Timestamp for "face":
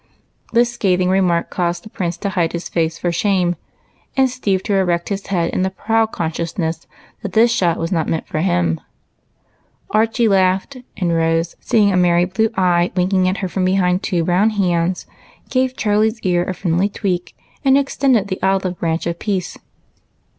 2.67-2.97